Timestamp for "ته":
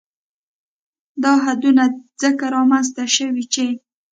2.95-3.03